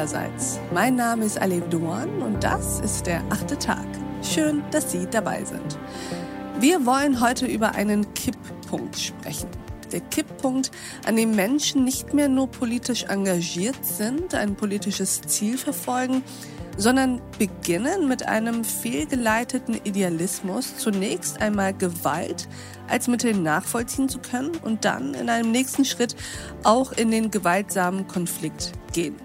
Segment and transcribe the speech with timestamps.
[0.00, 0.58] allerseits.
[0.72, 3.84] Mein Name ist Alev Duan und das ist der achte Tag.
[4.22, 5.78] Schön, dass Sie dabei sind.
[6.58, 9.50] Wir wollen heute über einen Kipppunkt sprechen.
[9.92, 10.70] Der Kipppunkt,
[11.04, 16.22] an dem Menschen nicht mehr nur politisch engagiert sind, ein politisches Ziel verfolgen,
[16.78, 22.48] sondern beginnen mit einem fehlgeleiteten Idealismus zunächst einmal Gewalt
[22.88, 26.16] als Mittel nachvollziehen zu können und dann in einem nächsten Schritt
[26.62, 29.16] auch in den gewaltsamen Konflikt gehen.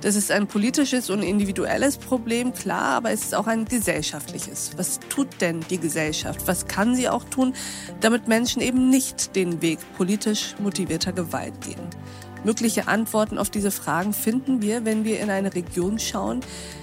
[0.00, 4.72] Das ist ein politisches und individuelles Problem, klar, aber es ist auch ein gesellschaftliches.
[4.76, 6.46] Was tut denn die Gesellschaft?
[6.46, 7.54] Was kann sie auch tun,
[8.00, 11.88] damit Menschen eben nicht den Weg politisch motivierter Gewalt gehen?
[12.44, 16.40] Mögliche Antworten auf diese Fragen finden wir, wenn wir in eine Region schauen,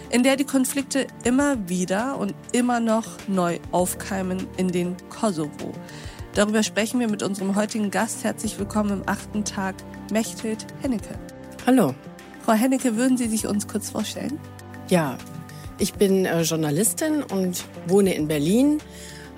[0.10, 5.74] in der die Konflikte immer wieder und immer noch neu aufkeimen in den Kosovo.
[6.34, 8.26] Darüber sprechen wir mit unserem heutigen Gast.
[8.26, 9.76] Herzlich willkommen im achten Tag,
[10.12, 11.18] Mechthild Hennecke.
[11.66, 11.96] Hallo.
[12.46, 14.40] Frau Hennecke, würden Sie sich uns kurz vorstellen?
[14.88, 15.18] Ja,
[15.80, 18.78] ich bin äh, Journalistin und wohne in Berlin,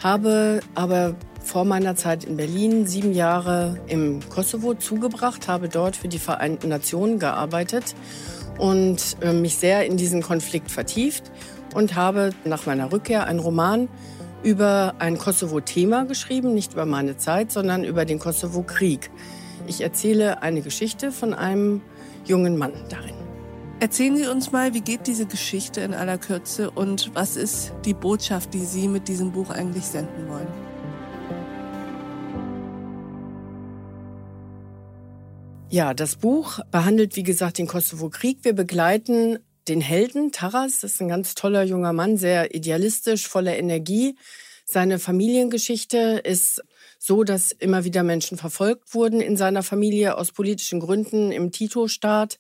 [0.04, 6.10] habe aber vor meiner Zeit in Berlin sieben Jahre im Kosovo zugebracht, habe dort für
[6.10, 7.96] die Vereinten Nationen gearbeitet
[8.58, 11.32] und äh, mich sehr in diesen Konflikt vertieft
[11.76, 13.88] und habe nach meiner Rückkehr einen Roman
[14.44, 19.10] über ein Kosovo-Thema geschrieben, nicht über meine Zeit, sondern über den Kosovo-Krieg.
[19.66, 21.82] Ich erzähle eine Geschichte von einem
[22.28, 23.16] jungen Mann darin.
[23.80, 27.94] Erzählen Sie uns mal, wie geht diese Geschichte in aller Kürze und was ist die
[27.94, 30.48] Botschaft, die Sie mit diesem Buch eigentlich senden wollen?
[35.70, 38.40] Ja, das Buch behandelt, wie gesagt, den Kosovo-Krieg.
[38.44, 40.80] Wir begleiten den Helden Taras.
[40.80, 44.16] Das ist ein ganz toller junger Mann, sehr idealistisch, voller Energie.
[44.66, 46.64] Seine Familiengeschichte ist
[47.00, 52.38] so, dass immer wieder Menschen verfolgt wurden in seiner Familie aus politischen Gründen im Tito-Staat.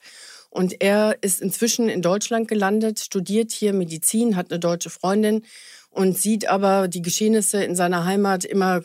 [0.49, 5.43] Und er ist inzwischen in Deutschland gelandet, studiert hier Medizin, hat eine deutsche Freundin
[5.89, 8.81] und sieht aber die Geschehnisse in seiner Heimat immer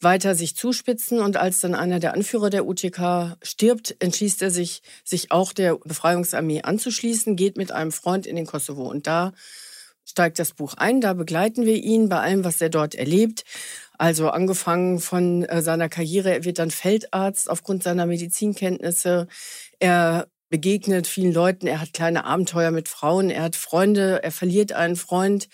[0.00, 1.20] weiter sich zuspitzen.
[1.20, 5.76] Und als dann einer der Anführer der UTK stirbt, entschließt er sich, sich auch der
[5.76, 8.88] Befreiungsarmee anzuschließen, geht mit einem Freund in den Kosovo.
[8.88, 9.32] Und da
[10.12, 13.44] steigt das Buch ein, da begleiten wir ihn bei allem, was er dort erlebt.
[13.98, 19.26] Also angefangen von äh, seiner Karriere, er wird dann Feldarzt aufgrund seiner Medizinkenntnisse.
[19.78, 24.72] Er begegnet vielen Leuten, er hat kleine Abenteuer mit Frauen, er hat Freunde, er verliert
[24.72, 25.48] einen Freund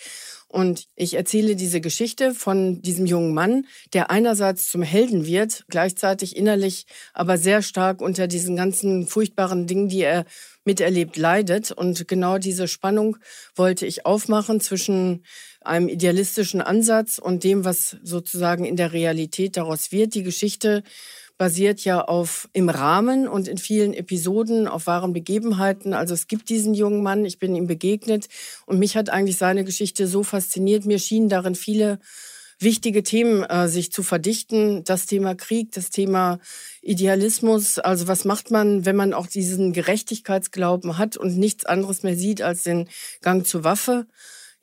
[0.48, 6.36] und ich erzähle diese Geschichte von diesem jungen Mann, der einerseits zum Helden wird, gleichzeitig
[6.36, 10.24] innerlich aber sehr stark unter diesen ganzen furchtbaren Dingen, die er
[10.64, 11.70] miterlebt, leidet.
[11.70, 13.18] Und genau diese Spannung
[13.54, 15.22] wollte ich aufmachen zwischen
[15.60, 20.14] einem idealistischen Ansatz und dem, was sozusagen in der Realität daraus wird.
[20.14, 20.82] Die Geschichte
[21.38, 25.94] basiert ja auf im Rahmen und in vielen Episoden auf wahren Begebenheiten.
[25.94, 28.28] Also es gibt diesen jungen Mann, ich bin ihm begegnet
[28.66, 30.84] und mich hat eigentlich seine Geschichte so fasziniert.
[30.84, 32.00] Mir schienen darin viele
[32.58, 34.82] wichtige Themen äh, sich zu verdichten.
[34.84, 36.40] Das Thema Krieg, das Thema
[36.82, 37.78] Idealismus.
[37.78, 42.42] Also was macht man, wenn man auch diesen Gerechtigkeitsglauben hat und nichts anderes mehr sieht
[42.42, 42.88] als den
[43.22, 44.06] Gang zur Waffe?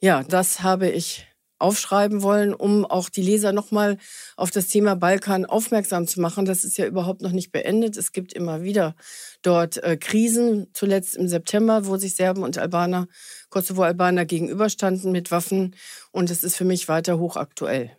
[0.01, 1.25] Ja, das habe ich
[1.59, 3.97] aufschreiben wollen, um auch die Leser nochmal
[4.35, 6.45] auf das Thema Balkan aufmerksam zu machen.
[6.45, 7.97] Das ist ja überhaupt noch nicht beendet.
[7.97, 8.95] Es gibt immer wieder
[9.41, 13.07] dort äh, Krisen, zuletzt im September, wo sich Serben und Albaner,
[13.49, 15.75] Kosovo-Albaner gegenüberstanden mit Waffen.
[16.11, 17.97] Und es ist für mich weiter hochaktuell.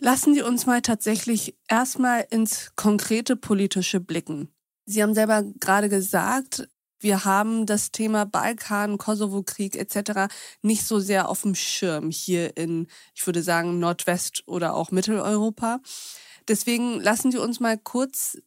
[0.00, 4.48] Lassen Sie uns mal tatsächlich erstmal ins konkrete politische blicken.
[4.84, 6.68] Sie haben selber gerade gesagt,
[7.00, 10.32] wir haben das Thema Balkan, Kosovo-Krieg etc.
[10.62, 15.80] nicht so sehr auf dem Schirm hier in, ich würde sagen, Nordwest- oder auch Mitteleuropa.
[16.48, 18.38] Deswegen lassen Sie uns mal kurz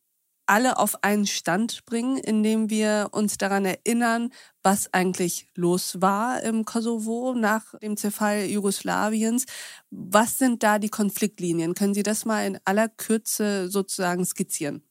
[0.47, 6.65] alle auf einen Stand bringen, indem wir uns daran erinnern, was eigentlich los war im
[6.65, 9.45] Kosovo nach dem Zerfall Jugoslawiens.
[9.92, 11.74] Was sind da die Konfliktlinien?
[11.74, 14.83] Können Sie das mal in aller Kürze sozusagen skizzieren?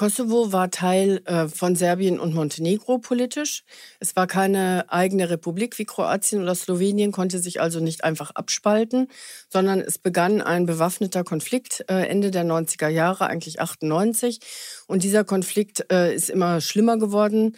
[0.00, 3.64] Kosovo war Teil äh, von Serbien und Montenegro politisch.
[3.98, 9.08] Es war keine eigene Republik wie Kroatien oder Slowenien, konnte sich also nicht einfach abspalten,
[9.50, 14.40] sondern es begann ein bewaffneter Konflikt äh, Ende der 90er Jahre, eigentlich 98.
[14.86, 17.54] Und dieser Konflikt äh, ist immer schlimmer geworden.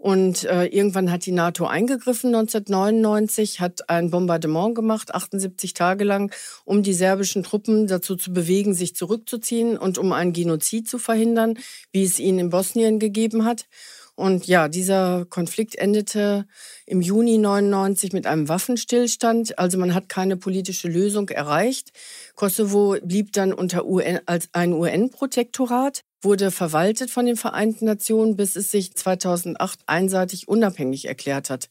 [0.00, 6.32] Und äh, irgendwann hat die NATO eingegriffen 1999, hat ein Bombardement gemacht, 78 Tage lang,
[6.64, 11.58] um die serbischen Truppen dazu zu bewegen, sich zurückzuziehen und um einen Genozid zu verhindern,
[11.92, 13.66] wie es ihn in Bosnien gegeben hat.
[14.14, 16.46] Und ja, dieser Konflikt endete
[16.86, 19.58] im Juni 99 mit einem Waffenstillstand.
[19.58, 21.90] Also man hat keine politische Lösung erreicht.
[22.36, 26.04] Kosovo blieb dann unter UN als ein UN-Protektorat.
[26.22, 31.68] Wurde verwaltet von den Vereinten Nationen, bis es sich 2008 einseitig unabhängig erklärt hat.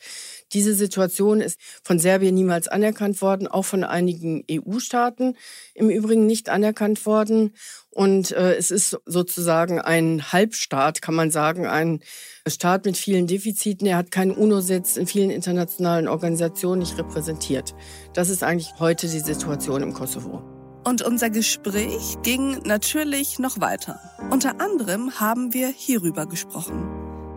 [0.53, 5.35] Diese Situation ist von Serbien niemals anerkannt worden, auch von einigen EU-Staaten
[5.75, 7.53] im Übrigen nicht anerkannt worden.
[7.91, 12.01] Und äh, es ist sozusagen ein Halbstaat, kann man sagen, ein
[12.47, 13.87] Staat mit vielen Defiziten.
[13.87, 17.75] Er hat keinen UNO-Sitz, in vielen internationalen Organisationen nicht repräsentiert.
[18.13, 20.58] Das ist eigentlich heute die Situation im Kosovo.
[20.83, 23.99] Und unser Gespräch ging natürlich noch weiter.
[24.31, 26.87] Unter anderem haben wir hierüber gesprochen.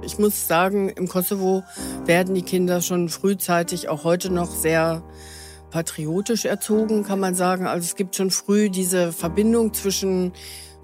[0.04, 1.62] Ich muss sagen, im Kosovo
[2.04, 5.02] werden die Kinder schon frühzeitig, auch heute noch sehr
[5.70, 7.66] patriotisch erzogen, kann man sagen.
[7.66, 10.32] Also es gibt schon früh diese Verbindung zwischen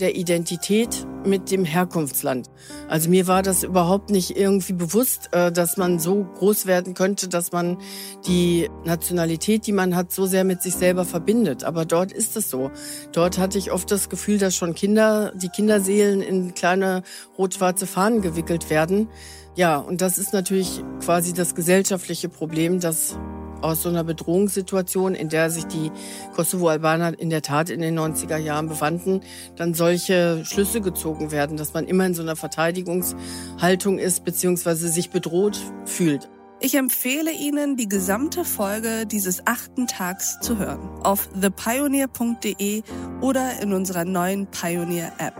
[0.00, 2.48] der Identität mit dem Herkunftsland.
[2.88, 7.28] Also mir war das überhaupt nicht irgendwie bewusst, äh, dass man so groß werden könnte,
[7.28, 7.78] dass man
[8.26, 11.64] die Nationalität, die man hat, so sehr mit sich selber verbindet.
[11.64, 12.70] Aber dort ist es so.
[13.12, 17.02] Dort hatte ich oft das Gefühl, dass schon Kinder, die Kinderseelen in kleine
[17.36, 19.08] rot-schwarze Fahnen gewickelt werden.
[19.56, 23.18] Ja, und das ist natürlich quasi das gesellschaftliche Problem, dass
[23.60, 25.90] aus so einer Bedrohungssituation, in der sich die
[26.34, 29.20] Kosovo-Albaner in der Tat in den 90er Jahren befanden,
[29.56, 35.10] dann solche Schlüsse gezogen werden, dass man immer in so einer Verteidigungshaltung ist, beziehungsweise sich
[35.10, 36.28] bedroht fühlt.
[36.60, 40.80] Ich empfehle Ihnen, die gesamte Folge dieses achten Tags zu hören.
[41.04, 42.82] Auf thepioneer.de
[43.20, 45.34] oder in unserer neuen Pioneer-App.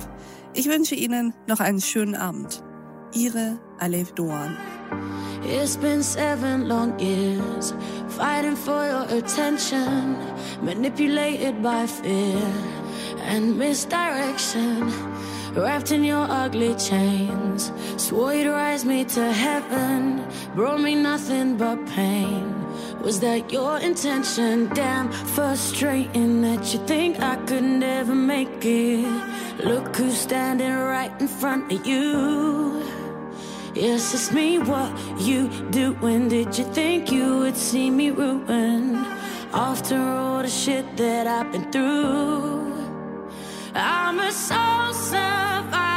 [0.55, 2.62] Ich wünsche Ihnen noch einen schönen Abend.
[3.13, 4.57] Ihre Alef Doan.
[5.43, 7.73] It's been seven long years
[8.09, 10.17] fighting for your attention,
[10.63, 12.43] manipulated by fear
[13.23, 14.93] and misdirection.
[15.55, 20.25] Wrapped in your ugly chains, swore you'd rise me to heaven,
[20.55, 22.55] brought me nothing but pain.
[23.03, 24.69] Was that your intention?
[24.75, 29.65] Damn frustrating that you think I could never make it.
[29.65, 32.98] Look who's standing right in front of you.
[33.79, 34.59] Yes, it's me.
[34.59, 34.91] What
[35.21, 36.29] you doing?
[36.29, 38.97] Did you think you would see me ruin?
[39.53, 42.91] After all the shit that I've been through,
[43.77, 45.88] I'm a soul survivor.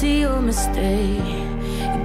[0.00, 1.20] See your mistake.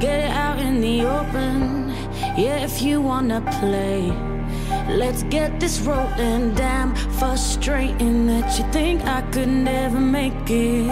[0.01, 1.93] Get it out in the open.
[2.35, 4.11] Yeah, if you wanna play.
[5.01, 6.53] Let's get this rolling.
[6.55, 10.91] Damn frustrating that you think I could never make it.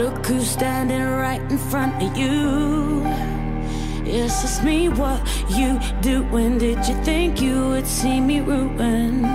[0.00, 3.02] Look who's standing right in front of you.
[4.02, 4.88] Yes, it's me.
[4.88, 5.20] What
[5.58, 6.56] you doing?
[6.56, 9.26] Did you think you would see me ruin?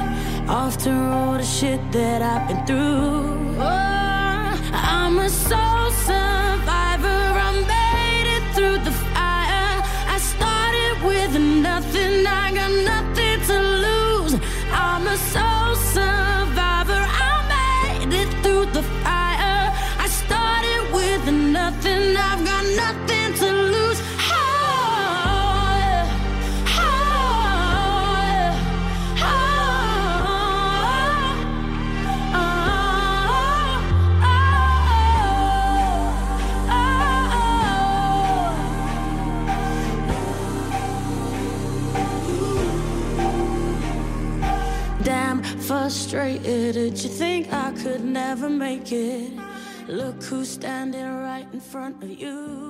[0.49, 5.74] After all the shit that I've been through, oh, I'm a soul
[45.65, 46.73] frustrated.
[46.73, 49.31] Did you think I could never make it?
[49.87, 52.64] Look who's standing right in front of you.